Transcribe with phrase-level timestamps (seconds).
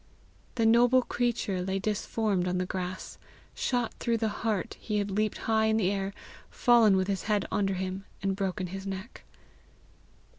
[0.55, 3.19] The noble creature lay disformed on the grass;
[3.53, 6.11] shot through the heart he had leaped high in the air,
[6.49, 9.21] fallen with his head under him, and broken his neck.